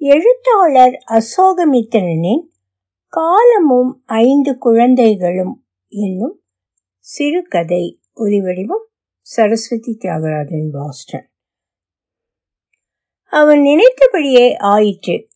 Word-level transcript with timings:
எழுத்தாளர் 0.00 1.04
அசோகமித்திரனின் 1.06 2.42
காலமும் 3.08 4.02
ஐந்து 4.06 4.58
குழந்தைகளும் 4.58 5.66
என்னும் 5.88 6.40
சிறுகதை 6.98 8.00
ஒலிவடிவம் 8.16 8.84
சரஸ்வதி 9.20 9.98
தியாகராஜன் 10.00 10.68
பாஸ்டன். 10.72 11.30
அவன் 13.24 13.60
நினைத்தபடியே 13.60 14.56
ஆயிற்று. 14.56 15.28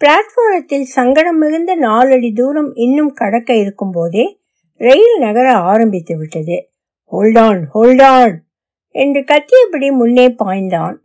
பிளாட்ஃபாரத்தில் 0.00 0.82
சங்கடம் 0.82 1.38
மிகுந்த 1.38 1.74
நாலடி 1.74 2.32
தூரம் 2.32 2.74
இன்னும் 2.74 3.12
கடக்க 3.12 3.54
இருக்கும் 3.54 3.90
போதே 3.90 4.40
ரயில் 4.74 5.18
நகர 5.18 5.52
ஆரம்பித்து 5.52 6.16
விட்டது. 6.16 6.70
ஹோல்டான் 7.12 7.62
ஹோல்டான் 7.74 8.38
என்று 8.88 9.20
கத்தியபடி 9.20 9.92
முன்னே 9.92 10.28
பாய்ந்தான். 10.28 10.96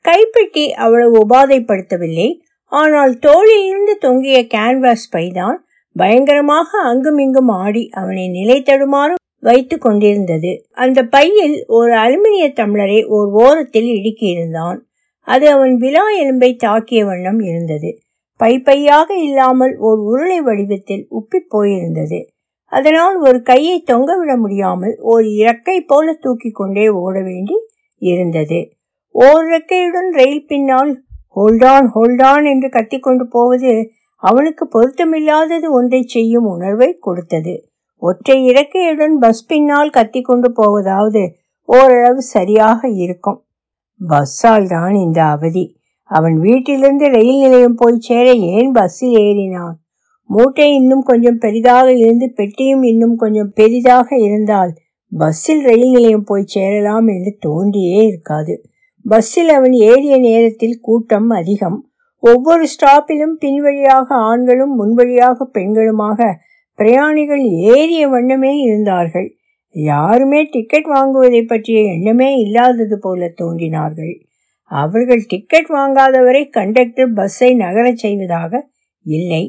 கைப்பெட்டி 0.00 0.74
அவ்வளவு 0.74 1.26
உபாதைப்படுத்தவில்லை. 1.26 2.46
ஆனால் 2.72 3.18
தோழியிலிருந்து 3.18 3.94
தொங்கிய 3.98 4.38
கேன்வாஸ் 4.54 5.06
பைதான் 5.12 5.58
பயங்கரமாக 5.96 6.70
அங்குமிங்கும் 6.84 7.52
ஆடி 7.60 7.84
அவனை 7.90 8.28
நிலை 8.28 8.62
தடுமாறு 8.62 9.14
வைத்து 9.42 9.78
கொண்டிருந்தது. 9.78 10.52
அந்த 10.72 10.98
பையில் 11.04 11.64
ஒரு 11.68 11.92
அலுமினிய 11.94 12.46
தமிழரை 12.60 13.00
ஓர் 13.06 13.28
ஓரத்தில் 13.42 13.88
இடுக்கியிருந்தான் 13.88 14.78
அது 15.28 15.46
அவன் 15.50 15.74
விழா 15.76 16.04
எலும்பை 16.20 16.50
தாக்கிய 16.56 17.00
வண்ணம் 17.04 17.40
இருந்தது. 17.40 17.90
பை 18.40 18.52
பையாக 18.58 19.08
இல்லாமல் 19.18 19.74
ஓர் 19.78 20.00
உருளை 20.10 20.38
வடிவத்தில் 20.40 21.04
உப்பி 21.10 21.38
போயிருந்தது. 21.48 22.20
அதனால் 22.72 23.16
ஒரு 23.18 23.38
கையை 23.42 23.76
தொங்கவிட 23.90 24.32
முடியாமல் 24.36 24.94
ஒரு 25.02 25.26
இறக்கை 25.34 25.76
போல 25.80 26.12
தூக்கி 26.12 26.50
கொண்டே 26.50 26.86
ஓட 27.02 27.14
வேண்டி 27.20 27.56
இருந்தது. 28.02 28.58
ஓர் 29.14 29.44
இறக்கையுடன் 29.48 30.10
ரயில் 30.10 30.46
பின்னால் 30.46 30.90
ஹோல்டான் 31.38 31.88
ஹோல்டான் 31.94 32.44
என்று 32.44 32.68
கத்திக்கொண்டு 32.68 33.24
போவது 33.24 33.72
அவனுக்கு 34.22 34.64
பொருத்தமில்லாதது 34.66 35.66
ஒன்றை 35.70 36.02
செய்யும் 36.02 36.44
உணர்வை 36.44 36.98
கொடுத்தது. 37.00 37.54
ஒற்றை 37.98 38.36
இறக்கையுடன் 38.50 39.14
பஸ் 39.18 39.46
பின்னால் 39.46 39.90
கத்திக்கொண்டு 39.90 40.48
போவதாவது 40.60 41.22
ஓரளவு 41.64 42.22
சரியாக 42.22 42.88
இருக்கும். 42.88 43.38
பஸ்ஸால் 44.00 44.66
தான் 44.66 44.94
இந்த 44.94 45.24
அவதி. 45.24 45.64
அவன் 46.10 46.36
வீட்டிலிருந்து 46.40 47.08
ரயில் 47.08 47.40
நிலையம் 47.40 47.74
போய் 47.74 47.98
சேர 47.98 48.26
ஏன் 48.34 48.70
பஸ்ஸில் 48.72 49.16
ஏறினான்? 49.18 49.76
மூட்டை 50.30 50.74
இன்னும் 50.74 51.02
கொஞ்சம் 51.02 51.38
பெரிதாக 51.38 51.92
இருந்து 51.92 52.26
பெட்டியும் 52.30 52.82
இன்னும் 52.82 53.16
கொஞ்சம் 53.16 53.52
பெரிதாக 53.54 54.08
இருந்தால் 54.16 54.72
பஸ்ஸில் 55.12 55.62
ரயில் 55.62 55.90
நிலையம் 55.90 56.24
போய் 56.24 56.44
சேரலாம் 56.46 57.06
என்று 57.06 57.38
தோன்றியே 57.46 58.00
இருக்காது. 58.02 58.54
பஸ்ஸில் 59.08 59.48
அவன் 59.48 59.72
ஏறிய 59.72 60.14
நேரத்தில் 60.18 60.80
கூட்டம் 60.80 61.30
அதிகம். 61.30 61.78
ஒவ்வொரு 62.22 62.64
ஸ்டாப்பிலும் 62.64 63.34
பின்வழியாக 63.40 64.06
ஆண்களும் 64.08 64.72
முன்வழியாக 64.78 65.46
பெண்களுமாக 65.52 66.30
பிரயாணிகள் 66.78 67.44
ஏறிய 67.74 68.08
வண்ணமே 68.08 68.52
இருந்தார்கள். 68.56 69.28
யாருமே 69.70 70.40
டிக்கெட் 70.42 70.86
வாங்குவதை 70.86 71.42
பற்றிய 71.46 71.80
எண்ணமே 71.92 72.36
இல்லாதது 72.36 72.98
போல 72.98 73.28
தோன்றினார்கள். 73.28 74.14
அவர்கள் 74.70 75.22
டிக்கெட் 75.28 75.68
வாங்காதவரை 75.68 76.42
கண்டக்டர் 76.50 77.12
பஸ்ஸை 77.12 77.54
நகரச் 77.54 77.96
செய்வதாக 77.96 78.52
இல்லை. 79.06 79.42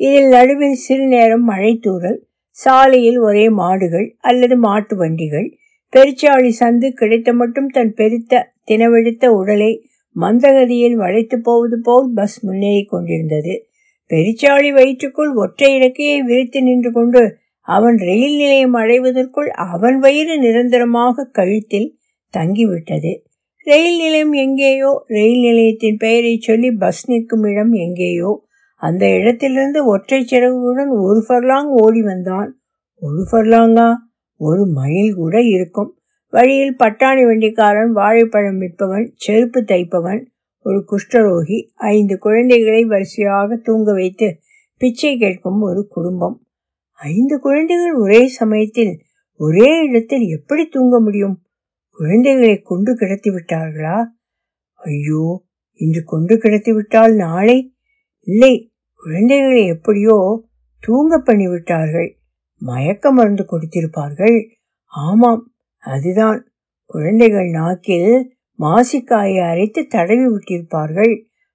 இதில் 0.00 0.28
நடுவில் 0.28 0.78
சிறு 0.84 1.06
நேரம் 1.06 1.44
மழை 1.44 1.80
தூறல் 1.86 2.18
சாலையில் 2.56 3.18
ஒரே 3.18 3.48
மாடுகள் 3.48 4.16
அல்லது 4.20 4.56
மாட்டு 4.56 4.96
வண்டிகள் 4.96 5.46
பெருச்சாளி 5.92 6.52
சந்து 6.60 6.90
கிடைத்த 6.90 7.32
மட்டும் 7.32 7.68
தன் 7.68 7.94
பெருத்த 7.94 8.52
தினவெடுத்த 8.64 9.26
உடலை 9.26 9.86
மந்தகதியில் 10.20 10.92
வளைத்து 10.92 11.40
போவது 11.40 11.80
போல் 11.82 12.10
பஸ் 12.14 12.44
முன்னேறி 12.44 12.84
கொண்டிருந்தது. 12.84 13.66
பெருச்சாளி 14.10 14.72
வயிற்றுக்குள் 14.72 15.34
ஒற்றை 15.34 15.76
இறக்கையை 15.76 16.18
விரித்து 16.18 16.62
நின்று 16.62 16.92
கொண்டு 16.92 17.36
அவன் 17.60 17.96
ரயில் 17.96 18.36
நிலையம் 18.36 18.74
அடைவதற்குள் 18.74 19.50
அவன் 19.50 19.98
வயிறு 19.98 20.38
நிரந்தரமாக 20.38 21.28
கழுத்தில் 21.32 21.98
தங்கிவிட்டது. 22.38 23.12
ரயில் 23.64 23.96
நிலையம் 23.96 24.32
எங்கேயோ? 24.32 25.04
ரயில் 25.06 25.40
நிலையத்தின் 25.40 25.96
பெயரை 25.96 26.36
சொல்லி 26.36 26.70
பஸ் 26.70 27.10
நிற்கும் 27.10 27.42
இடம் 27.42 27.72
எங்கேயோ? 27.72 28.44
அந்த 28.76 29.08
இடத்திலிருந்து 29.08 29.86
ஒற்றை 29.86 30.26
சிறகுடன் 30.30 30.90
ஒரு 30.90 31.24
ஃபர்லாங் 31.28 31.66
ஓடி 31.66 32.02
வந்தான். 32.02 32.60
ஒரு 33.00 33.26
ஃபர்லாங்கா? 33.32 33.94
ஒரு 34.36 34.66
மைல் 34.66 35.14
கூட 35.14 35.40
இருக்கும். 35.40 35.98
வழியில் 36.28 36.76
பட்டாணி 36.78 37.26
வண்டிக்காரன் 37.26 37.92
வாழைப்பழம் 37.92 38.60
விற்பவன் 38.60 39.10
செருப்பு 39.14 39.60
தைப்பவன் 39.60 40.24
ஒரு 40.58 40.84
குஷ்டரோகி 40.90 41.68
ஐந்து 41.74 42.18
குழந்தைகளை 42.18 42.84
வரிசையாக 42.84 43.56
தூங்க 43.56 43.92
வைத்து 43.92 44.38
பிச்சை 44.76 45.18
கேட்கும் 45.18 45.60
ஒரு 45.60 45.86
குடும்பம். 45.88 46.46
ஐந்து 46.92 47.40
குழந்தைகள் 47.40 47.94
ஒரே 47.94 48.26
சமயத்தில் 48.26 49.00
ஒரே 49.36 49.80
இடத்தில் 49.80 50.22
எப்படி 50.22 50.66
தூங்க 50.66 51.00
முடியும்? 51.00 51.42
குழந்தைகளை 51.90 52.60
கொண்டு 52.60 52.94
கிடத்தி 52.94 53.30
விட்டார்களா? 53.30 54.04
ஐயோ 54.74 55.44
இன்று 55.72 56.04
கொண்டு 56.04 56.38
கிடத்தி 56.38 56.72
விட்டால் 56.72 57.14
நாளை? 57.14 57.74
இல்லை 58.20 58.72
குழந்தைகளை 58.96 59.66
எப்படியோ 59.66 60.46
தூங்க 60.80 61.22
பண்ணிவிட்டார்கள். 61.26 62.10
மயக்க 62.64 63.12
மருந்து 63.12 63.44
கொடுத்திருப்பார்கள். 63.44 64.36
ஆமாம் 64.86 65.42
அதுதான். 65.78 66.40
குழந்தைகள் 66.86 67.48
நாக்கில் 67.50 68.34
மாசிக்காயை 68.58 69.38
அரைத்து 69.50 69.86
தடவி 69.86 70.26
விட்டிருப்பார்கள். 70.26 71.14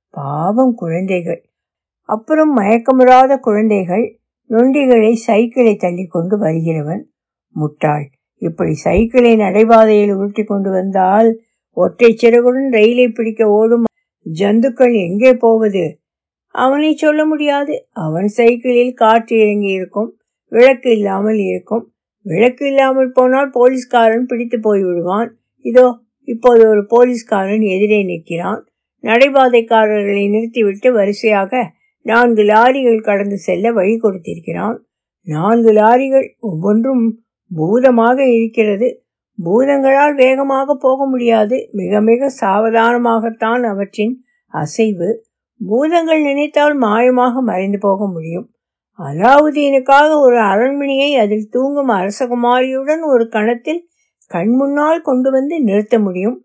பாவம் 0.09 0.73
குழந்தைகள். 0.75 1.41
அப்புறம் 2.09 2.57
மயக்கமுறாத 2.57 3.37
குழந்தைகள் 3.37 4.05
நொண்டிகளை 4.49 5.15
சைக்கிளை 5.15 5.75
தள்ளி 5.75 6.05
கொண்டு 6.05 6.35
வருகிறவன் 6.39 7.03
முட்டாள். 7.55 8.09
இப்படி 8.35 8.73
சைக்கிளை 8.73 9.35
நடைபாதையில் 9.35 10.13
உருட்டி 10.13 10.43
கொண்டு 10.43 10.69
வந்தால் 10.71 11.29
ஒற்றை 11.77 12.09
சிறகுடன் 12.13 12.69
ரயிலை 12.69 13.07
பிடிக்க 13.07 13.47
ஓடும் 13.49 13.85
ஜந்துக்கள் 14.25 14.93
எங்கே 15.07 15.33
போவது? 15.33 15.83
அவனை 16.55 16.91
சொல்ல 16.95 17.25
முடியாது. 17.25 17.73
அவன் 17.91 18.27
சைக்கிளில் 18.27 18.93
காற்று 18.93 19.35
இறங்கி 19.37 19.71
இருக்கும் 19.71 20.09
விளக்கு 20.51 20.89
இல்லாமல் 20.91 21.39
இருக்கும். 21.49 21.83
விளக்கு 22.25 22.65
இல்லாமல் 22.67 23.11
போனால் 23.11 23.49
போலீஸ்காரன் 23.49 24.25
பிடித்து 24.25 24.57
போய்விடுவான் 24.63 25.29
இதோ 25.65 25.85
இப்போது 26.27 26.63
ஒரு 26.69 26.85
போலீஸ்காரன் 26.85 27.61
எதிரே 27.61 28.03
நிற்கிறான். 28.03 28.61
நடைபாதைக்காரர்களை 29.03 30.23
நிறுத்திவிட்டு 30.29 30.91
வரிசையாக 30.91 31.61
நான்கு 32.05 32.43
லாரிகள் 32.43 33.01
கடந்து 33.01 33.37
செல்ல 33.37 33.71
வழி 33.71 33.95
கொடுத்திருக்கிறான். 33.97 34.77
நான்கு 35.27 35.71
லாரிகள் 35.71 36.27
ஒவ்வொன்றும் 36.39 37.03
பூதமாக 37.51 38.17
இருக்கிறது. 38.27 38.89
பூதங்களால் 39.39 40.15
வேகமாக 40.15 40.75
போக 40.75 41.05
முடியாது. 41.05 41.69
மிக 41.71 42.01
மிக 42.01 42.31
சாவதானமாகத்தான் 42.41 43.63
அவற்றின் 43.63 44.15
அசைவு. 44.53 45.09
பூதங்கள் 45.61 46.21
நினைத்தால் 46.21 46.75
மாயமாக 46.81 47.41
மறைந்து 47.41 47.79
போக 47.79 48.07
முடியும். 48.07 48.47
அலாவுதீனுக்காக 48.99 50.09
ஒரு 50.19 50.39
அரண்மனையை 50.41 51.15
அதில் 51.15 51.49
தூங்கும் 51.49 51.89
அரசகுமாரியுடன் 51.89 53.03
ஒரு 53.03 53.25
கணத்தில் 53.29 53.81
கண் 54.27 54.49
முன்னால் 54.49 55.01
கொண்டு 55.01 55.31
வந்து 55.31 55.55
நிறுத்த 55.63 55.99
முடியும். 55.99 56.37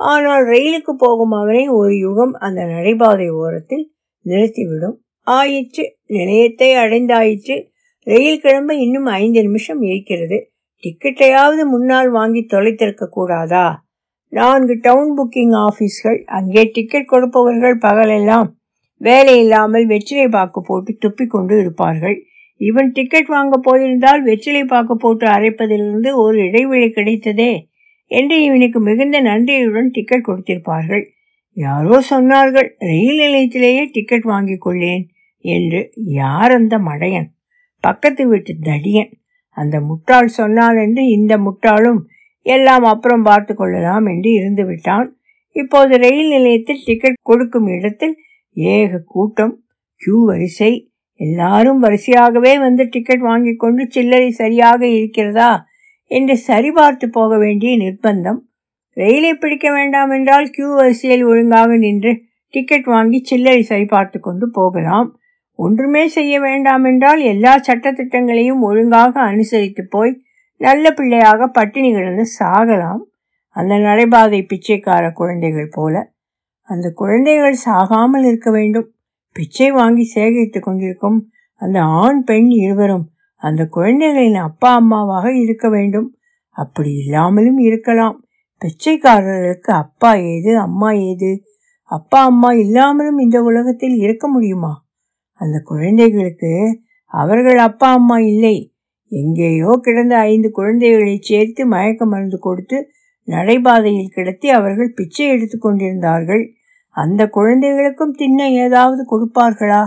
ஆனால் 0.00 0.44
ரயிலுக்கு 0.44 0.92
போகும் 0.96 1.30
அவனை 1.30 1.68
ஒரு 1.68 1.98
யுகம் 1.98 2.32
அந்த 2.32 2.60
நடைபாதை 2.64 3.28
ஓரத்தில் 3.30 3.84
நிறுத்திவிடும். 4.24 4.96
ஆயிற்று 5.26 5.84
நிலையத்தை 6.06 6.68
அடைந்தாயிற்று. 6.74 7.56
ரயில் 8.06 8.40
கிளம்ப 8.40 8.74
இன்னும் 8.74 9.04
ஐந்து 9.04 9.40
நிமிஷம் 9.42 9.82
இருக்கிறது. 9.82 10.38
டிக்கெட்டையாவது 10.82 11.62
முன்னால் 11.64 12.10
வாங்கி 12.10 12.46
தொலைத்திருக்க 12.52 13.04
கூடாதா? 13.10 13.66
நான்கு 14.32 14.74
டவுன் 14.82 15.12
புக்கிங் 15.18 15.54
ஆபீஸ்கள் 15.58 16.18
அங்கே 16.26 16.62
டிக்கெட் 16.72 17.06
கொடுப்பவர்கள் 17.06 17.76
பகலெல்லாம் 17.78 18.48
வேலை 19.00 19.34
இல்லாமல் 19.38 19.84
வெற்றிலை 19.86 20.26
பாக்கு 20.28 20.60
போட்டு 20.60 20.92
துப்பிக்கொண்டு 21.04 21.54
இருப்பார்கள். 21.60 22.16
இவன் 22.60 22.88
டிக்கெட் 22.92 23.26
வாங்க 23.26 23.54
போயிருந்தால் 23.58 24.22
வெற்றிலை 24.22 24.62
பாக்கு 24.64 24.94
போட்டு 24.96 25.26
அரைப்பதிலிருந்து 25.26 26.10
ஒரு 26.16 26.36
இடைவெளி 26.44 26.88
கிடைத்ததே 26.90 27.52
என்று 28.10 28.36
இவனுக்கு 28.42 28.78
மிகுந்த 28.80 29.16
நன்றியுடன் 29.20 29.90
டிக்கெட் 29.90 30.26
கொடுத்திருப்பார்கள். 30.26 31.04
யாரோ 31.56 31.96
சொன்னார்கள் 32.10 32.68
ரயில் 32.80 33.20
நிலையத்திலேயே 33.20 33.84
டிக்கெட் 33.92 34.26
வாங்கிக் 34.26 34.64
கொள்ளேன் 34.64 35.04
என்று 35.44 35.80
யார் 36.16 36.52
அந்த 36.52 36.76
மடையன்? 36.78 37.28
பக்கத்து 37.84 38.22
வீட்டு 38.26 38.52
தடியன். 38.64 39.10
அந்த 39.56 39.76
முட்டாள் 39.80 40.28
சொன்னான் 40.30 40.76
என்று 40.76 41.02
இந்த 41.08 41.34
முட்டாளும் 41.38 42.00
எல்லாம் 42.46 42.84
அப்புறம் 42.84 43.22
பார்த்து 43.22 43.52
கொள்ளலாம் 43.54 44.06
என்று 44.06 44.30
இருந்து 44.30 44.64
விட்டான் 44.64 45.06
இப்போது 45.56 45.92
ரயில் 45.98 46.28
நிலையத்தில் 46.28 46.82
டிக்கெட் 46.84 47.18
கொடுக்கும் 47.22 47.68
இடத்தில் 47.68 48.14
ஏக 48.56 48.98
கூட்டம் 49.06 49.60
கியூ 49.94 50.24
வரிசை. 50.24 50.90
எல்லாரும் 51.14 51.82
வரிசையாகவே 51.82 52.58
வந்து 52.58 52.88
டிக்கெட் 52.90 53.20
வாங்கி 53.20 53.54
கொண்டு 53.54 53.86
சில்லறை 53.88 54.30
சரியாக 54.30 54.86
இருக்கிறதா 54.86 55.66
என்று 56.04 56.40
சரிபார்த்து 56.46 57.06
போக 57.06 57.38
வேண்டிய 57.38 57.76
நிர்பந்தம். 57.76 58.38
ரயிலை 58.90 59.34
பிடிக்க 59.34 59.72
வேண்டாம் 59.72 60.10
என்றால் 60.10 60.50
கியூ 60.50 60.74
வரிசையில் 60.74 61.24
ஒழுங்காக 61.24 61.76
நின்று 61.76 62.22
டிக்கெட் 62.50 62.84
வாங்கி 62.84 63.20
சில்லறை 63.22 63.66
சரிபார்த்து 63.68 64.20
கொண்டு 64.20 64.50
போகலாம். 64.50 65.18
ஒன்றுமே 65.52 66.08
செய்ய 66.08 66.40
வேண்டாம் 66.40 66.84
என்றால் 66.84 67.20
எல்லா 67.20 67.58
சட்டத்திட்டங்களையும் 67.58 68.60
ஒழுங்காக 68.60 69.20
அனுசரித்து 69.20 69.86
போய் 69.86 70.22
நல்ல 70.56 70.90
பிள்ளையாக 70.90 71.46
பட்டினி 71.46 71.92
கிடந்து 71.92 72.24
சாகலாம். 72.40 73.02
அந்த 73.48 73.74
நடைபாதை 73.78 74.42
பிச்சைக்கார 74.46 75.10
குழந்தைகள் 75.10 75.72
போல. 75.72 76.14
அந்த 76.68 76.90
குழந்தைகள் 76.90 77.56
சாகாமல் 77.64 78.26
இருக்க 78.26 78.50
வேண்டும். 78.50 78.90
பிச்சை 79.32 79.70
வாங்கி 79.70 80.04
சேகரித்து 80.04 80.60
கொண்டிருக்கும் 80.60 81.30
அந்த 81.54 81.80
ஆண் 81.80 82.24
பெண் 82.24 82.50
இருவரும் 82.50 83.10
அந்த 83.34 83.66
குழந்தைகளின் 83.66 84.34
அப்பா 84.34 84.74
அம்மாவாக 84.74 85.36
இருக்க 85.36 85.68
வேண்டும். 85.68 86.16
அப்படி 86.50 86.92
இல்லாமலும் 86.94 87.58
இருக்கலாம். 87.58 88.24
பிச்சைக்காரர்களுக்கு 88.60 89.72
அப்பா 89.72 90.14
ஏது 90.14 90.58
அம்மா 90.58 90.92
ஏது? 90.92 91.42
அப்பா 91.82 92.24
அம்மா 92.24 92.52
இல்லாமலும் 92.52 93.18
இந்த 93.18 93.42
உலகத்தில் 93.42 93.96
இருக்க 93.96 94.28
முடியுமா? 94.28 94.84
அந்த 95.32 95.60
குழந்தைகளுக்கு 95.64 96.82
அவர்கள் 97.04 97.58
அப்பா 97.58 97.92
அம்மா 97.92 98.18
இல்லை. 98.18 98.74
எங்கேயோ 99.08 99.78
கிடந்த 99.82 100.18
ஐந்து 100.18 100.50
குழந்தைகளை 100.50 101.18
சேர்த்து 101.20 101.66
மயக்க 101.66 102.06
மருந்து 102.06 102.38
கொடுத்து 102.38 102.90
நடைபாதையில் 103.24 104.14
கிடத்தி 104.14 104.48
அவர்கள் 104.50 104.92
பிச்சை 104.92 105.26
எடுத்து 105.26 105.58
கொண்டிருந்தார்கள். 105.58 106.55
அந்த 106.96 107.22
குழந்தைகளுக்கும் 107.28 108.12
தின்ன 108.12 108.48
ஏதாவது 108.50 109.02
கொடுப்பார்களா? 109.04 109.82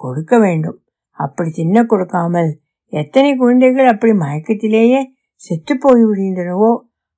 கொடுக்க 0.00 0.38
வேண்டும். 0.38 0.78
அப்படி 1.18 1.50
தின்ன 1.50 1.84
கொடுக்காமல் 1.84 2.50
எத்தனை 2.92 3.30
குழந்தைகள் 3.36 3.86
அப்படி 3.86 4.12
மயக்கத்திலேயே 4.12 5.00
செத்து 5.34 5.74
போய்விடுகின்றனவோ? 5.74 6.72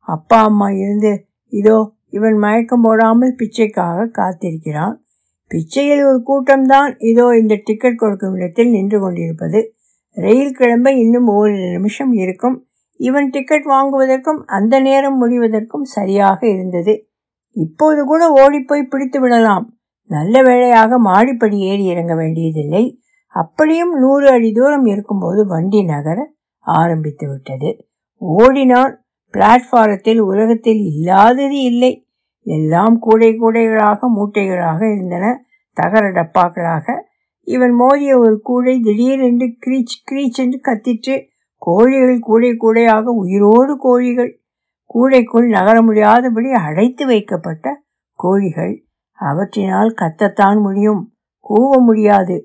அப்பா 0.09 0.39
அம்மா 0.43 0.69
இருந்து 0.71 1.13
இதோ 1.53 1.79
இவன் 2.09 2.37
மயக்கம் 2.37 2.81
போடாமல் 2.81 3.37
பிச்சைக்காக 3.39 4.07
காத்திருக்கிறான். 4.19 4.95
பிச்சையில் 5.51 6.03
ஒரு 6.05 6.21
கூட்டம்தான் 6.31 6.91
இதோ 6.99 7.27
இந்த 7.37 7.55
டிக்கெட் 7.65 7.97
கொடுக்கும் 7.97 8.35
இடத்தில் 8.35 8.71
நின்று 8.71 8.99
கொண்டிருப்பது. 9.01 9.61
ரயில் 10.17 10.57
கிளம்ப 10.57 10.89
இன்னும் 10.93 11.29
ஓரிரு 11.29 11.69
நிமிஷம் 11.71 12.13
இருக்கும். 12.13 12.57
இவன் 13.01 13.29
டிக்கெட் 13.29 13.67
வாங்குவதற்கும் 13.67 14.41
அந்த 14.47 14.75
நேரம் 14.81 15.19
முடிவதற்கும் 15.23 15.87
சரியாக 15.89 16.41
இருந்தது. 16.49 16.95
இப்போது 17.51 18.05
கூட 18.05 18.29
ஓடிப்போய் 18.29 18.83
பிடித்து 18.83 19.21
விடலாம். 19.21 19.79
நல்ல 20.05 20.43
வேளையாக 20.43 20.99
மாடிப்படி 20.99 21.59
ஏறி 21.59 21.85
இறங்க 21.85 22.15
வேண்டியதில்லை. 22.15 23.01
அப்படியும் 23.27 23.99
நூறு 23.99 24.29
அடி 24.31 24.53
தூரம் 24.53 24.85
இருக்கும்போது 24.85 25.47
வண்டி 25.47 25.85
நகர 25.85 26.33
ஆரம்பித்து 26.59 27.29
விட்டது. 27.29 27.87
ஓடினான் 28.15 29.05
பிளாட்ஃபாரத்தில் 29.33 30.19
உலகத்தில் 30.19 30.79
இல்லாதது 30.79 31.61
இல்லை. 31.61 32.07
எல்லாம் 32.43 32.99
கூடை 32.99 33.39
கூடைகளாக 33.39 33.99
மூட்டைகளாக 34.17 34.95
இருந்தன. 34.95 35.45
தகர 35.73 36.11
டப்பாக்களாக. 36.13 36.93
இவன் 37.41 37.71
மோதிய 37.71 38.19
ஒரு 38.19 38.41
கூடை 38.41 38.81
திடீரென்று 38.81 39.57
கிரீச் 39.67 40.03
கிரீச் 40.11 40.39
என்று 40.39 40.61
கத்திற்று. 40.65 41.25
கோழிகள் 41.57 42.19
கூடை 42.19 42.51
கூடையாக 42.51 43.05
உயிரோடு 43.05 43.77
கோழிகள். 43.77 44.38
கூடைக்குள் 44.91 45.49
நகர 45.49 45.77
முடியாதபடி 45.83 46.51
அடைத்து 46.51 47.07
வைக்கப்பட்ட 47.07 47.67
கோழிகள் 48.19 48.75
அவற்றினால் 49.19 49.91
கத்தத்தான் 50.01 50.61
முடியும் 50.61 51.03
கூவ 51.47 51.71
முடியாது. 51.81 52.37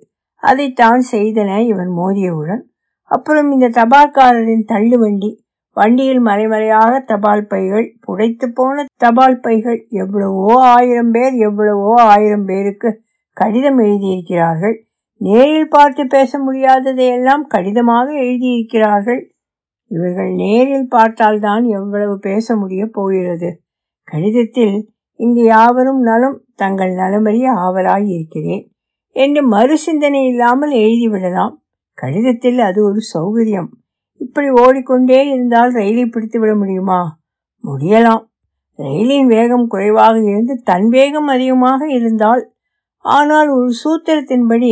அதைத்தான் 0.44 1.02
செய்தன 1.12 1.60
இவன் 1.66 1.92
மோதியவுடன் 1.98 2.64
அப்புறம் 3.12 3.50
இந்த 3.52 3.68
தபால்காரரின் 3.70 4.66
தள்ளு 4.66 4.98
வண்டி 5.00 5.30
வண்டியில் 5.78 6.22
மறைமறையாக 6.26 6.94
தபால் 7.06 7.48
பைகள் 7.48 7.88
புடைத்து 8.08 8.48
போன 8.54 8.86
தபால் 8.98 9.40
பைகள் 9.40 9.80
எவ்வளவோ 9.90 10.54
ஆயிரம் 10.62 11.12
பேர் 11.12 11.36
எவ்வளவோ 11.38 11.94
ஆயிரம் 12.06 12.46
பேருக்கு 12.46 12.90
கடிதம் 13.38 13.80
எழுதியிருக்கிறார்கள். 13.80 14.76
நேரில் 15.22 15.70
பார்த்து 15.70 16.04
பேச 16.08 16.40
முடியாததையெல்லாம் 16.40 17.44
கடிதமாக 17.48 18.08
எழுதியிருக்கிறார்கள். 18.14 19.22
இவர்கள் 19.94 20.32
நேரில் 20.34 20.88
பார்த்தால்தான் 20.88 21.64
எவ்வளவு 21.64 22.16
பேச 22.20 22.56
முடிய 22.56 22.84
போகிறது. 22.92 23.50
கடிதத்தில் 24.08 24.76
இங்கு 25.20 25.44
யாவரும் 25.44 26.02
நலம் 26.02 26.38
தங்கள் 26.56 26.94
நலமறிய 26.94 27.48
ஆவலாய் 27.66 28.08
இருக்கிறேன் 28.08 28.64
என்று 29.16 29.42
மறு 29.48 29.76
சிந்தனை 29.78 30.22
இல்லாமல் 30.28 30.74
எழுதிவிடலாம். 30.78 31.54
கடிதத்தில் 31.98 32.60
அது 32.60 32.80
ஒரு 32.84 33.02
சௌகரியம். 33.14 33.70
இப்படி 34.22 34.50
ஓடிக்கொண்டே 34.64 35.20
இருந்தால் 35.28 35.72
ரயிலை 35.72 36.06
பிடித்து 36.06 36.40
விட 36.40 36.56
முடியுமா? 36.56 37.02
முடியலாம். 37.64 38.24
ரயிலின் 38.80 39.28
வேகம் 39.28 39.68
குறைவாக 39.68 40.16
இருந்து 40.24 40.54
தன் 40.64 40.88
வேகம் 40.88 41.28
அதிகமாக 41.28 41.88
இருந்தால் 41.88 42.44
ஆனால் 43.06 43.50
ஒரு 43.50 43.70
சூத்திரத்தின்படி 43.84 44.72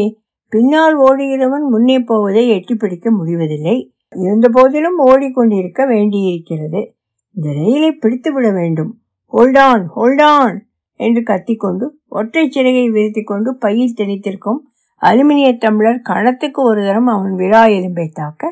பின்னால் 0.53 0.95
ஓடுகிறவன் 0.97 1.65
முன்னே 1.69 1.97
போவதை 2.00 2.44
எட்டி 2.50 2.75
பிடிக்க 2.75 3.12
முடிவதில்லை. 3.12 3.77
இருந்த 4.13 4.48
போதிலும் 4.50 5.00
ஓடிக்கொண்டிருக்க 5.10 5.81
வேண்டியிருக்கிறது. 5.86 6.81
இந்த 7.36 7.48
ரயிலை 7.60 7.92
பிடித்து 7.94 8.30
விட 8.34 8.48
வேண்டும் 8.52 8.92
ஹோல்டான் 9.34 9.84
ஹோல்டான் 9.96 10.58
என்று 11.00 11.22
கத்திக்கொண்டு 11.22 11.86
ஒற்றை 12.10 12.44
சிறகை 12.48 12.86
விரித்து 12.90 13.22
கொண்டு 13.24 13.50
பையில் 13.56 13.98
திணித்திருக்கும் 14.00 14.60
அலுமினிய 15.02 15.52
டம்ளர் 15.63 16.00
கணத்துக்கு 16.02 16.62
ஒரு 16.62 16.81
தரம் 16.84 17.08
அவன் 17.08 17.36
விழா 17.36 17.62
எலும்பை 17.78 18.08
தாக்க 18.10 18.52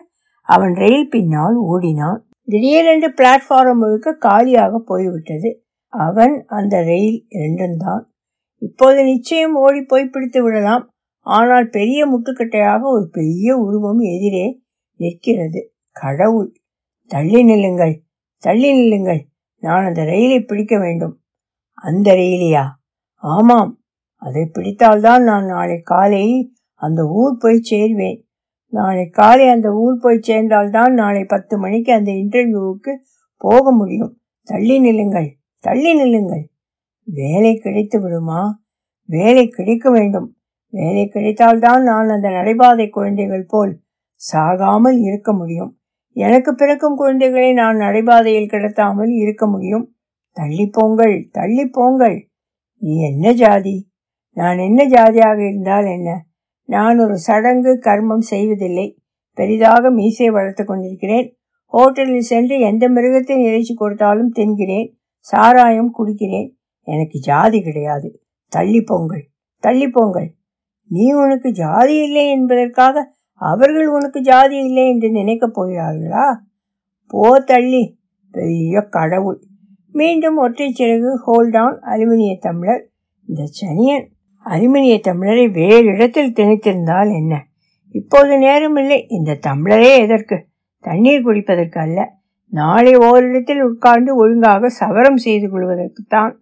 அவன் 0.49 0.73
ரயில் 0.73 1.09
பின்னால் 1.09 1.57
ஓடினான். 1.71 2.21
திடீரென்று 2.47 3.09
பிளாட்ஃபாரம் 3.17 3.81
முழுக்க 3.81 4.13
காலியாக 4.17 4.79
போய்விட்டது. 4.85 5.49
அவன் 5.93 6.33
அந்த 6.47 6.75
ரயில் 6.83 7.19
இரண்டும் 7.29 7.77
தான் 7.77 8.01
இப்போது 8.61 8.99
நிச்சயம் 9.03 9.55
ஓடி 9.55 9.81
போய் 9.81 10.11
பிடித்து 10.13 10.39
விடலாம் 10.43 10.83
ஆனால் 11.25 11.67
பெரிய 11.69 11.99
முட்டுக்கட்டையாக 12.05 12.81
ஒரு 12.95 13.05
பெரிய 13.09 13.57
உருவம் 13.57 14.01
எதிரே 14.13 14.45
நிற்கிறது. 14.99 15.73
கடவுள் 15.91 16.51
தள்ளி 17.07 17.43
நில்லுங்கள் 17.43 18.01
தள்ளி 18.37 18.71
நில்லுங்கள். 18.73 19.27
நான் 19.59 19.85
அந்த 19.85 20.03
ரயிலை 20.03 20.39
பிடிக்க 20.39 20.79
வேண்டும். 20.79 21.21
அந்த 21.73 22.13
ரயிலையா? 22.13 22.63
ஆமாம். 23.13 23.81
அதை 24.15 24.41
பிடித்தால்தான் 24.41 25.23
நான் 25.23 25.45
நாளை 25.45 25.81
காலை 25.81 26.53
அந்த 26.73 27.03
ஊர் 27.03 27.37
போய் 27.39 27.61
சேர்வேன். 27.71 28.23
நாளை 28.67 29.09
காலை 29.09 29.47
அந்த 29.47 29.69
ஊர் 29.71 29.97
போய் 30.01 30.19
சேர்ந்தால்தான் 30.21 30.93
நாளை 30.93 31.23
பத்து 31.23 31.57
மணிக்கு 31.57 31.93
அந்த 31.93 32.11
இன்டர்வியூவுக்கு 32.11 32.95
போக 33.37 33.71
முடியும். 33.71 34.21
தள்ளி 34.43 34.79
நில்லுங்கள் 34.79 35.37
தள்ளி 35.59 35.93
நில்லுங்கள். 35.93 36.49
வேலை 37.03 37.55
கிடைத்து 37.55 38.01
விடுமா? 38.01 38.63
வேலை 39.05 39.47
கிடைக்க 39.47 39.91
வேண்டும். 39.91 40.37
வேலை 40.69 41.07
கிடைத்தால்தான் 41.07 41.83
நான் 41.83 42.09
அந்த 42.09 42.29
நடைபாதை 42.29 42.89
குழந்தைகள் 42.89 43.45
போல் 43.47 43.79
சாகாமல் 44.33 44.97
இருக்க 44.99 45.33
முடியும். 45.33 45.71
எனக்கு 46.15 46.55
பிறக்கும் 46.55 46.95
குழந்தைகளை 46.95 47.53
நான் 47.53 47.77
நடைபாதையில் 47.77 48.49
கிடத்தாமல் 48.49 49.09
இருக்க 49.09 49.47
முடியும். 49.47 49.95
தள்ளி 50.37 50.65
போங்கள் 50.67 51.29
தள்ளி 51.31 51.65
போங்கள் 51.65 52.29
நீ 52.81 53.01
என்ன 53.01 53.33
ஜாதி? 53.33 53.89
நான் 54.37 54.57
என்ன 54.57 54.85
ஜாதியாக 54.85 55.39
இருந்தால் 55.47 55.85
என்ன? 55.85 56.09
நான் 56.69 56.99
ஒரு 56.99 57.17
சடங்கு 57.17 57.79
கர்மம் 57.85 58.25
செய்வதில்லை. 58.29 58.87
பெரிதாக 59.33 59.91
மீசை 59.91 60.29
வளர்த்து 60.29 60.65
கொண்டிருக்கிறேன். 60.65 61.27
ஹோட்டலில் 61.73 62.29
சென்று 62.31 62.59
எந்த 62.59 62.89
மிருகத்தின் 62.89 63.43
இறைச்சி 63.43 63.73
கொடுத்தாலும் 63.73 64.31
தின்கிறேன். 64.35 64.87
சாராயம் 65.19 65.91
குடிக்கிறேன். 65.97 66.49
எனக்கு 66.87 67.19
ஜாதி 67.19 67.61
கிடையாது. 67.61 68.21
தள்ளி 68.51 68.81
போங்கள் 68.81 69.23
தள்ளி 69.63 69.87
போங்கள் 69.87 70.29
நீ 70.91 71.11
உனக்கு 71.13 71.51
ஜாதி 71.51 71.95
இல்லை 72.01 72.29
என்பதற்காக 72.29 73.17
அவர்கள் 73.39 73.87
உனக்கு 73.87 74.21
ஜாதி 74.21 74.57
இல்லை 74.57 74.89
என்று 74.89 75.09
நினைக்கப் 75.09 75.61
போகிறார்களா? 75.61 76.35
போ 77.07 77.39
தள்ளி 77.39 77.97
பெரிய 78.31 78.81
கடவுள். 78.81 79.39
மீண்டும் 79.91 80.37
ஒற்றை 80.37 80.75
சிறகு 80.79 81.11
ஹோல்டான் 81.27 81.77
அலுமினிய 81.81 82.37
தமிழர். 82.39 82.89
இந்த 83.25 83.43
சனியன் 83.61 84.05
அலுமினிய 84.45 84.99
தமிழரை 85.07 85.51
வேறு 85.51 85.85
இடத்தில் 85.85 86.33
திணித்திருந்தால் 86.33 87.13
என்ன? 87.13 87.47
இப்போது 87.91 88.37
நேரமில்லை 88.37 89.05
இந்த 89.07 89.39
தமிழரே 89.47 89.97
எதற்கு? 89.97 90.45
தண்ணீர் 90.79 91.25
குடிப்பதற்கு 91.25 91.79
அல்ல. 91.79 92.17
நாளை 92.49 92.95
ஓரிடத்தில் 92.95 93.61
உட்கார்ந்து 93.61 94.15
ஒழுங்காக 94.15 94.69
சவரம் 94.69 95.17
செய்து 95.17 95.47
கொள்வதற்குத்தான். 95.47 96.33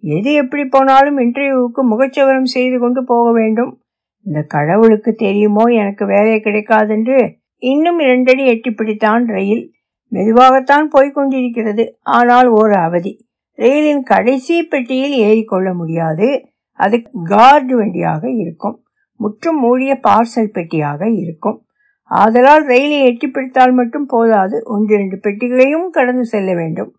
எது 0.00 0.32
எப்படி 0.32 0.64
போனாலும் 0.64 1.18
இன்டர்வியூவுக்கு 1.18 1.82
முகச்சவரம் 1.90 2.44
செய்து 2.44 2.78
கொண்டு 2.78 3.04
போக 3.04 3.32
வேண்டும். 3.32 3.82
இந்த 4.22 4.42
கடவுளுக்கு 4.42 5.12
தெரியுமோ? 5.14 5.62
எனக்கு 5.62 6.06
வேலை 6.06 6.34
கிடைக்காதென்று 6.34 7.38
இன்னும் 7.56 7.98
இரண்டடி 7.98 8.46
எட்டி 8.46 8.70
பிடித்தான் 8.70 9.24
ரயில். 9.26 9.72
மெதுவாகத்தான் 10.12 10.88
போய்கொண்டிருக்கிறது 10.96 11.88
ஆனால் 12.00 12.46
ஒரு 12.46 12.74
அவதி. 12.74 13.26
ரயிலின் 13.58 14.02
கடைசி 14.02 14.62
பெட்டியில் 14.62 15.16
ஏறிக்கொள்ள 15.20 15.74
முடியாது. 15.74 16.44
அது 16.72 17.02
கார்டு 17.24 17.84
வண்டியாக 17.84 18.38
இருக்கும். 18.38 18.84
முற்றும் 19.14 19.60
மூடிய 19.60 20.00
பார்சல் 20.02 20.52
பெட்டியாக 20.52 21.16
இருக்கும். 21.16 21.64
ஆதலால் 22.02 22.64
ரயிலை 22.64 23.04
எட்டி 23.04 23.28
பிடித்தால் 23.28 23.72
மட்டும் 23.72 24.06
போதாது. 24.06 24.62
ஒன்று 24.64 24.94
இரண்டு 24.94 25.18
பெட்டிகளையும் 25.18 25.90
கடந்து 25.90 26.24
செல்ல 26.24 26.54
வேண்டும். 26.54 26.94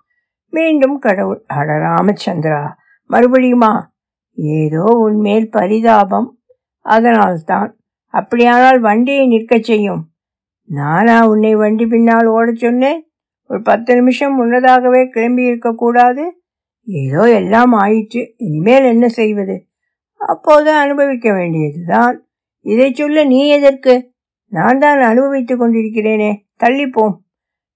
மீண்டும் 0.50 1.00
கடவுள். 1.00 1.44
அட 1.48 1.74
ராமச்சந்திரா 1.74 2.68
மறுபடியுமா? 3.10 3.82
ஏதோ 4.34 4.84
உன்மேல் 4.84 5.50
பரிதாபம். 5.50 6.41
அதனால்தான் 6.86 7.78
அப்படியானால் 8.14 8.80
வண்டியை 8.80 9.28
நிற்கச் 9.28 9.64
செய்யும். 9.64 10.02
நானா 10.70 11.28
உன்னை 11.28 11.56
வண்டி 11.56 11.86
பின்னால் 11.86 12.28
ஓடச் 12.28 12.58
சொன்னேன்? 12.58 13.12
ஒரு 13.50 13.62
பத்து 13.62 13.96
நிமிஷம் 13.96 14.36
முன்னதாகவே 14.36 15.08
கிளம்பி 15.08 15.44
இருக்கக்கூடாது 15.44 16.24
ஏதோ 16.88 17.32
எல்லாம் 17.32 17.72
ஆயிற்று 17.72 18.34
இனிமேல் 18.38 18.84
என்ன 18.84 19.08
செய்வது? 19.08 19.68
அப்போது 20.16 20.72
அனுபவிக்க 20.72 21.34
வேண்டியதுதான். 21.34 22.16
இதை 22.66 22.94
சொல்ல 22.94 23.24
நீ 23.24 23.48
எதற்கு? 23.48 24.14
நான் 24.52 24.80
தான் 24.80 25.02
அனுபவித்துக் 25.02 25.62
கொண்டிருக்கிறேனே 25.62 26.32
தள்ளிப்போம். 26.64 27.16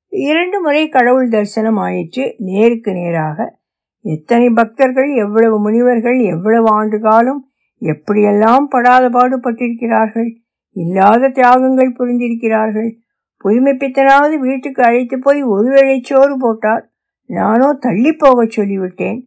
இரண்டு 0.07 0.62
முறை 0.62 0.89
கடவுள் 0.89 1.29
தரிசனம் 1.29 1.77
ஆயிற்று 1.77 2.35
நேருக்கு 2.38 2.93
நேராக. 2.93 3.59
எத்தனை 4.05 4.50
பக்தர்கள் 4.50 5.15
எவ்வளவு 5.15 5.59
முனிவர்கள் 5.59 6.19
எவ்வளவு 6.19 6.67
ஆண்டு 6.69 7.00
காலம் 7.00 7.41
எப்படியெல்லாம் 7.82 8.63
படாத 8.70 9.10
பாடுபட்டிருக்கிறார்கள்? 9.10 10.36
இல்லாத 10.72 11.29
தியாகங்கள் 11.29 11.96
புரிந்திருக்கிறார்கள். 11.98 12.98
புதுமைப்பித்தனாவது 13.46 14.39
வீட்டுக்கு 14.39 14.84
அழைத்து 14.84 15.20
போய் 15.20 15.44
ஒரு 15.44 16.01
சோறு 16.03 16.38
போட்டார் 16.39 16.91
நானோ 17.25 17.77
தள்ளிப்போகச் 17.82 18.55
சொல்லிவிட்டேன். 18.55 19.22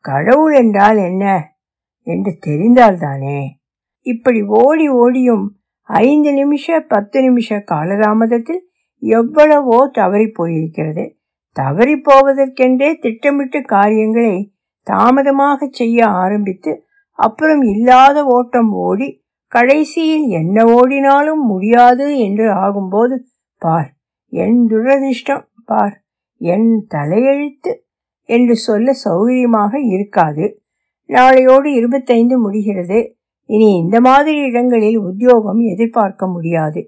கடவுள் 0.00 0.54
என்றால் 0.54 0.96
என்ன? 0.96 1.54
என்று 2.00 2.38
தெரிந்தால்தானே? 2.46 3.48
இப்படி 4.00 4.42
ஓடி 4.42 4.88
ஓடியும் 4.90 5.56
ஐந்து 5.82 6.32
நிமிஷ 6.32 6.80
பத்து 6.80 7.22
நிமிஷ 7.22 7.56
காலதாமதத்தில் 7.56 8.58
எவ்வளவோ 8.98 9.88
தவறி 9.92 10.32
போயிருக்கிறது. 10.38 11.14
தவறி 11.50 11.94
போவதற்கென்றே 11.94 12.98
திட்டமிட்டு 12.98 13.62
காரியங்களை 13.62 14.54
தாமதமாக 14.82 15.68
செய்ய 15.70 16.06
ஆரம்பித்து 16.06 16.83
அப்புறம் 17.18 17.62
இல்லாத 17.62 18.24
ஓட்டம் 18.24 18.72
ஓடி 18.72 19.08
கடைசியில் 19.52 20.26
என்ன 20.28 20.64
ஓடினாலும் 20.74 21.42
முடியாது 21.46 22.18
என்று 22.18 22.46
ஆகும்போது 22.54 23.16
பார் 23.62 23.90
என் 24.32 24.66
துரதிர்ஷ்டம் 24.70 25.44
பார் 25.64 25.94
என் 26.40 26.86
தலையெழுத்து 26.94 27.72
என்று 28.28 28.54
சொல்ல 28.56 28.92
சௌகரியமாக 29.04 29.72
இருக்காது. 29.88 30.44
நாளையோடு 31.10 31.68
இருபத்தைந்து 31.74 32.38
முடிகிறது 32.38 32.98
இனி 33.50 33.68
இந்த 33.76 34.00
மாதிரி 34.00 34.38
இடங்களில் 34.38 34.98
உத்தியோகம் 34.98 35.60
எதிர்பார்க்க 35.60 36.26
முடியாது. 36.26 36.80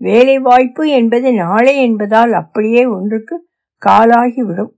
வேலை 0.00 0.38
வாய்ப்பு 0.38 0.88
என்பது 0.88 1.32
நாளை 1.32 1.74
என்பதால் 1.76 2.32
அப்படியே 2.32 2.82
ஒன்றுக்கு 2.86 3.36
காலாகிவிடும். 3.82 4.72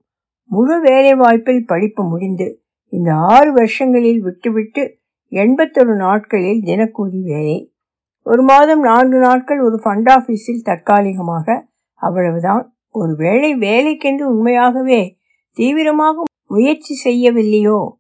முழு 0.50 0.80
வேலை 0.80 1.14
வாய்ப்பில் 1.14 1.66
படிப்பு 1.66 2.02
முடிந்து 2.04 2.46
இந்த 2.88 3.14
ஆறு 3.14 3.52
வருஷங்களில் 3.54 4.18
விட்டுவிட்டு 4.18 4.98
எண்பத்தொரு 5.30 5.96
நாட்களில் 5.96 6.62
தினக்கூலி 6.64 7.22
வேலை. 7.22 7.74
ஒரு 8.22 8.42
மாதம் 8.42 8.80
நான்கு 8.80 9.18
நாட்கள் 9.18 9.60
ஒரு 9.60 9.80
ஃபண்ட் 9.84 10.08
ஆஃபீஸில் 10.08 10.62
தற்காலிகமாக 10.62 11.68
அவ்வளவுதான். 11.94 12.76
ஒரு 12.90 13.16
வேளை 13.16 13.56
வேலைக்கென்று 13.56 14.22
உண்மையாகவே 14.22 15.18
தீவிரமாக 15.50 16.22
முயற்சி 16.46 16.94
செய்யவில்லையோ? 17.04 17.92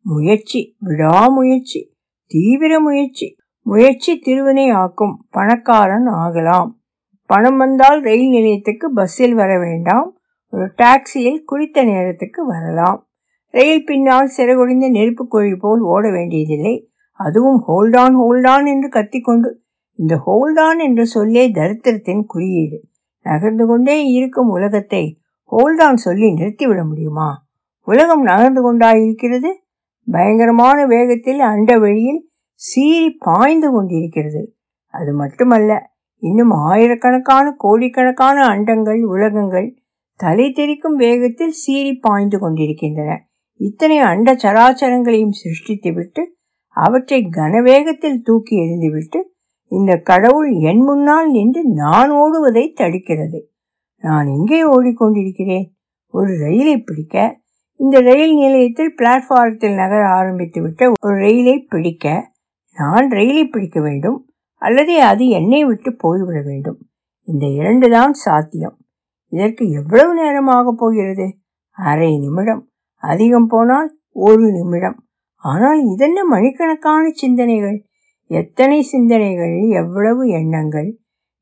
முயற்சி 0.00 0.76
விடாமுயற்சி 0.78 1.92
தீவிர 2.26 2.80
முயற்சி. 2.80 3.36
முயற்சி 3.60 4.18
திருவினை 4.18 4.70
ஆக்கும் 4.70 5.26
பணக்காரன் 5.30 6.06
ஆகலாம். 6.06 6.80
பணம் 7.26 7.56
வந்தால் 7.56 8.02
ரயில் 8.02 8.28
நிலையத்துக்கு 8.28 8.92
பஸ்ஸில் 8.92 9.34
வர 9.34 9.58
வேண்டாம். 9.58 10.18
ஒரு 10.48 10.72
டாக்ஸியில் 10.76 11.44
குறித்த 11.44 11.84
நேரத்துக்கு 11.84 12.46
வரலாம். 12.46 13.08
ரயில் 13.54 13.84
பின்னால் 13.84 14.30
சிறகுடிந்த 14.36 14.86
நெருப்பு 14.90 15.28
கோழி 15.28 15.54
போல் 15.54 15.80
ஓட 15.80 16.10
வேண்டியதில்லை. 16.10 16.74
அதுவும் 17.20 17.60
ஹோல்டான் 17.68 18.16
ஹோல்டான் 18.20 18.66
என்று 18.66 18.88
கத்திக்கொண்டு 18.88 19.50
இந்த 19.98 20.14
ஹோல்டான் 20.26 20.78
என்ற 20.78 21.04
சொல்லே 21.04 21.44
தரித்திரத்தின் 21.50 22.24
குறியீடு. 22.26 22.78
நகர்ந்து 23.26 23.66
கொண்டே 23.66 23.96
இருக்கும் 24.04 24.48
உலகத்தை 24.48 25.20
ஹோல்டான் 25.52 25.94
சொல்லி 25.94 26.28
நிறுத்திவிட 26.30 26.80
முடியுமா? 26.86 27.28
உலகம் 27.80 28.22
நகர்ந்து 28.22 28.60
கொண்டாயிருக்கிறது. 28.66 29.50
பயங்கரமான 30.06 30.86
வேகத்தில் 30.86 31.40
அண்ட 31.40 31.78
வழியில் 31.78 32.20
சீறி 32.54 33.10
பாய்ந்து 33.20 33.70
கொண்டிருக்கிறது. 33.70 34.42
அது 34.94 35.12
மட்டுமல்ல 35.12 35.72
இன்னும் 36.22 36.50
ஆயிரக்கணக்கான 36.50 37.54
கோடிக்கணக்கான 37.58 38.36
அண்டங்கள் 38.48 39.00
உலகங்கள் 39.04 39.68
தலை 40.20 40.52
தெரிக்கும் 40.52 40.96
வேகத்தில் 40.96 41.54
சீறி 41.62 41.94
பாய்ந்து 41.96 42.38
கொண்டிருக்கின்றன. 42.38 43.12
இத்தனை 43.60 43.98
அண்ட 43.98 44.32
சராச்சரங்களையும் 44.34 45.36
சிருஷ்டித்துவிட்டு 45.42 46.22
அவற்றை 46.68 47.28
கனவேகத்தில் 47.30 48.22
தூக்கி 48.22 48.54
எறிந்துவிட்டு 48.60 49.20
இந்த 49.72 49.96
கடவுள் 49.96 50.50
என் 50.50 50.82
முன்னால் 50.82 51.30
நின்று 51.30 51.64
நான் 51.64 52.10
ஓடுவதை 52.10 52.64
தடுக்கிறது. 52.74 53.40
நான் 54.04 54.26
எங்கே 54.26 54.60
ஓடிக்கொண்டிருக்கிறேன்? 54.64 55.66
ஒரு 56.14 56.38
ரயிலை 56.38 56.76
பிடிக்க 56.78 57.42
இந்த 57.76 58.00
ரயில் 58.00 58.34
நிலையத்தில் 58.34 58.94
பிளாட்ஃபாரத்தில் 58.96 59.74
நகர 59.74 60.08
ஆரம்பித்து 60.08 60.62
விட்ட 60.62 60.90
ஒரு 61.00 61.14
ரயிலை 61.14 61.58
பிடிக்க 61.58 62.32
நான் 62.76 63.10
ரயிலை 63.10 63.44
பிடிக்க 63.44 63.80
வேண்டும் 63.80 64.18
அல்லது 64.62 65.02
அது 65.02 65.28
என்னை 65.28 65.64
விட்டு 65.64 65.96
போய்விட 65.96 66.42
வேண்டும். 66.42 66.78
இந்த 67.28 67.46
இரண்டு 67.46 67.90
தான் 67.90 68.12
சாத்தியம். 68.12 68.76
இதற்கு 69.32 69.70
எவ்வளவு 69.70 70.14
நேரமாக 70.14 70.72
போகிறது? 70.72 71.26
அரை 71.76 72.18
நிமிடம். 72.18 72.62
அதிகம் 73.12 73.46
போனால் 73.46 73.88
ஒரு 74.26 74.44
நிமிடம். 74.52 74.98
ஆனால் 75.44 75.80
இதென்ன 75.92 76.20
மணிக்கணக்கான 76.24 77.10
சிந்தனைகள்? 77.12 77.78
எத்தனை 78.30 78.78
சிந்தனைகள் 78.82 79.56
எவ்வளவு 79.70 80.22
எண்ணங்கள்? 80.28 80.90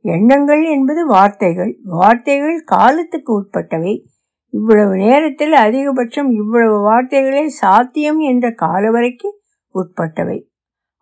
எண்ணங்கள் 0.04 0.62
என்பது 0.71 1.02
வார்த்தைகள். 1.07 1.73
வார்த்தைகள் 1.97 2.57
காலத்துக்கு 2.64 3.33
உட்பட்டவை. 3.40 3.95
இவ்வளவு 4.52 4.95
நேரத்தில் 4.97 5.54
அதிகபட்சம் 5.57 6.31
இவ்வளவு 6.33 6.78
வார்த்தைகளே 6.81 7.45
சாத்தியம் 7.61 8.19
என்ற 8.31 8.47
காலவரைக்கு 8.62 9.28
உட்பட்டவை. 9.75 10.38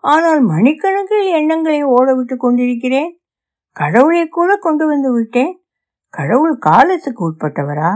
ஆனால் 0.04 0.42
மணிக்கணக்கில் 0.48 1.26
எண்ணங்களை 1.30 1.80
ஓடவிட்டு 1.86 2.36
கொண்டிருக்கிறேன்? 2.36 3.10
கடவுளை 3.76 4.22
கூட 4.28 4.50
கொண்டு 4.56 4.84
வந்து 4.86 5.10
விட்டேன்? 5.12 5.52
கடவுள் 6.14 6.54
காலத்துக்கு 6.58 7.22
உட்பட்டவரா? 7.30 7.90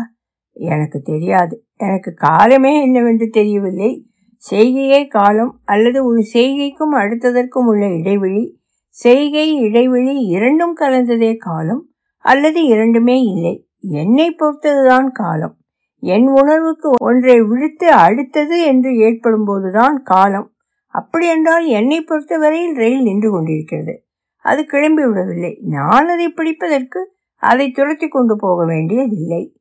எனக்கு 0.54 1.00
தெரியாது. 1.00 1.64
எனக்கு 1.76 2.14
காலமே 2.14 2.82
என்னவென்று 2.82 3.28
தெரியவில்லை. 3.28 4.06
செய்கையே 4.36 5.06
காலம் 5.06 5.60
அல்லது 5.64 6.04
ஒரு 6.04 6.22
செய்கைக்கும் 6.32 6.94
அடுத்ததற்கும் 6.94 7.66
உள்ள 7.66 7.86
இடைவெளி 7.86 8.60
செய்கை 8.88 9.54
இடைவெளி 9.54 10.20
இரண்டும் 10.20 10.76
கலந்ததே 10.80 11.36
காலம் 11.36 11.88
அல்லது 12.18 12.64
இரண்டுமே 12.64 13.20
இல்லை. 13.20 13.68
என்னை 13.80 14.36
பொறுத்ததுதான் 14.38 15.10
காலம். 15.12 15.56
என் 15.98 16.26
உணர்வுக்கு 16.26 16.90
ஒன்றை 17.04 17.42
விடுத்து 17.42 17.90
அடுத்தது 17.90 18.62
என்று 18.62 18.96
ஏற்படும் 18.96 19.44
போதுதான் 19.44 20.02
காலம். 20.02 20.52
அப்படி 20.86 21.28
என்றால் 21.28 21.66
என்னை 21.66 22.00
பொறுத்தவரையில் 22.00 22.74
ரயில் 22.74 23.02
நின்று 23.02 23.30
கொண்டிருக்கிறது. 23.30 24.04
அது 24.42 24.64
கிளம்பி 24.64 25.06
விடவில்லை. 25.06 25.58
நான் 25.62 26.08
அதை 26.08 26.26
பிடிப்பதற்கு 26.28 27.04
அதை 27.36 27.70
துரத்தி 27.70 28.08
கொண்டு 28.08 28.36
போக 28.36 28.64
வேண்டியதில்லை. 28.64 29.56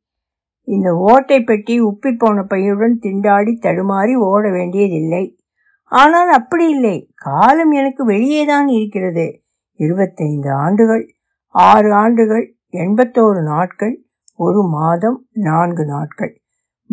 இந்த 0.68 0.96
ஓட்டை 0.96 1.44
பெட்டி 1.44 1.82
உப்பி 1.82 2.16
போன 2.18 2.46
பையுடன் 2.50 2.96
திண்டாடி 3.02 3.54
தடுமாறி 3.62 4.16
ஓட 4.16 4.50
வேண்டியதில்லை. 4.50 5.38
ஆனால் 5.84 6.30
அப்படி 6.30 6.70
இல்லை. 6.70 7.12
காலம் 7.16 7.72
எனக்கு 7.72 8.10
வெளியேதான் 8.10 8.68
இருக்கிறது. 8.68 9.42
இருபத்தைந்து 9.74 10.52
ஆண்டுகள் 10.54 11.16
ஆறு 11.48 11.94
ஆண்டுகள் 11.94 12.56
எண்பத்தோரு 12.72 13.44
நாட்கள் 13.44 14.06
ஒரு 14.36 14.68
மாதம் 14.68 15.28
நான்கு 15.32 15.86
நாட்கள். 15.86 16.42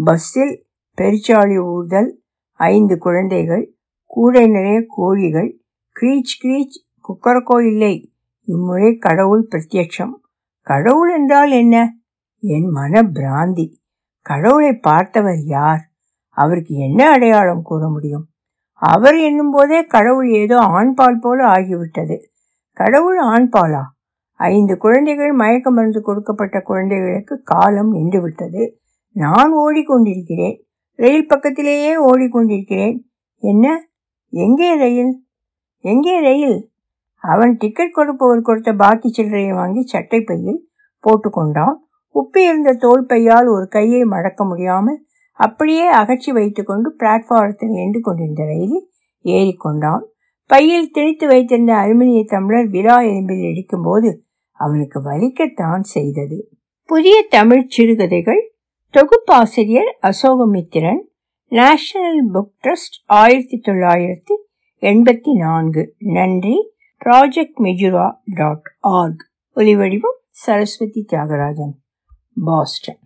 பஸ்ஸில் 0.05 0.67
பெருச்சாளி 0.99 1.57
ஊர்தல் 1.63 2.23
ஐந்து 2.53 2.99
குழந்தைகள் 2.99 3.75
கூடை 4.07 4.47
நிறைய 4.47 4.85
கோழிகள் 4.89 5.61
கிரீச் 6.01 6.35
கிரீச் 6.43 6.77
குக்கரக்கோ 7.09 7.67
இல்லை. 7.67 8.13
இம்முறை 8.49 8.97
கடவுள் 8.97 9.49
பிரத்யட்சம். 9.51 10.15
கடவுள் 10.61 11.19
என்றால் 11.19 11.51
என்ன? 11.51 12.00
என் 12.43 12.69
மன 12.69 13.03
பிராந்தி 13.03 13.73
கடவுளை 14.23 14.73
பார்த்தவர் 14.73 15.41
யார்? 15.45 15.81
அவருக்கு 16.29 16.75
என்ன 16.75 17.11
அடையாளம் 17.11 17.63
கூற 17.63 17.89
முடியும்? 17.89 18.27
அவர் 18.73 19.17
என்னும் 19.17 19.51
போதே 19.51 19.85
கடவுள் 19.85 20.29
ஏதோ 20.29 20.59
ஆண்பால் 20.59 21.21
போல 21.21 21.47
ஆகிவிட்டது. 21.47 22.17
கடவுள் 22.73 23.19
ஆண்பாலா? 23.19 23.83
ஐந்து 24.33 24.77
குழந்தைகள் 24.77 25.33
மயக்க 25.33 25.71
மருந்து 25.71 26.03
கொடுக்கப்பட்ட 26.03 26.61
குழந்தைகளுக்கு 26.61 27.43
காலம் 27.43 27.95
நின்றுவிட்டது. 27.95 28.71
நான் 29.13 29.53
ஓடிக்கொண்டிருக்கிறேன். 29.55 30.57
ரயில் 30.95 31.27
பக்கத்திலேயே 31.27 31.93
ஓடிக்கொண்டிருக்கிறேன். 32.07 32.97
என்ன? 33.37 33.87
எங்கே 34.29 34.77
ரயில்? 34.77 35.27
எங்கே 35.79 36.21
ரயில்? 36.21 36.71
அவன் 37.17 37.57
டிக்கெட் 37.57 37.93
கொடுப்பவர் 37.93 38.41
கொடுத்த 38.41 38.73
பாக்கி 38.73 39.13
சில்லறையை 39.17 39.55
வாங்கி 39.55 39.83
சட்டை 39.83 40.21
பையில் 40.21 40.71
போட்டுக்கொண்டான். 41.05 41.75
உப்பி 42.15 42.39
இருந்த 42.39 42.73
தோல் 42.73 43.07
பையால் 43.09 43.49
ஒரு 43.49 43.67
கையை 43.69 44.05
மடக்க 44.05 44.45
முடியாமல் 44.45 45.07
அப்படியே 45.33 45.87
அகற்றி 45.87 46.33
வைத்துக்கொண்டு 46.33 46.95
பிளாட்ஃபாரத்தில் 46.99 47.71
நின்று 47.71 48.01
கொண்டிருந்த 48.01 48.45
ரயிலில் 48.45 48.89
ஏறிக்கொண்டான். 49.25 50.03
பையில் 50.47 50.91
திணித்து 50.91 51.27
வைத்திருந்த 51.27 51.73
அலுமினிய 51.73 52.25
தமிழர் 52.27 52.69
விழா 52.69 52.99
எலும்பில் 52.99 53.45
இடிக்கும்போது 53.51 54.17
அவனுக்கு 54.53 55.01
வலிக்கத்தான் 55.01 55.81
செய்தது. 55.81 56.49
புதிய 56.85 57.27
தமிழ் 57.31 57.67
சிறுகதைகள் 57.69 58.55
தொகுப்பாசிரியர் 58.95 59.93
அசோகமித்திரன் 60.03 61.03
நேஷனல் 61.47 62.33
புக் 62.33 62.53
ட்ரஸ்ட் 62.63 62.97
ஆயிரத்தி 63.07 63.61
தொள்ளாயிரத்தி 63.65 64.35
எண்பத்தி 64.81 65.33
நான்கு. 65.37 65.95
நன்றி. 65.99 66.73
ப்ராஜெக்ட் 67.05 67.59
மெஜுரா 67.59 68.09
டாட் 68.25 68.67
ஆர்க் 68.81 69.23
ஒலிவடிவம் 69.57 70.19
சரஸ்வதி 70.31 71.07
தியாகராஜன். 71.13 71.73
பாஸ்டன் 72.45 73.01